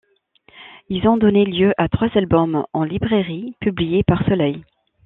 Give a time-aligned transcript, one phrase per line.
[0.89, 4.65] Ils ont donné lieu à trois albums en librairie publiées par Soleil.